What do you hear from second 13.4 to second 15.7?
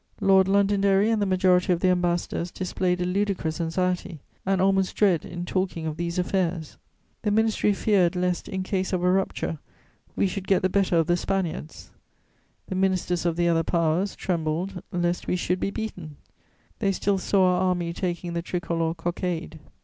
other Powers trembled lest we should be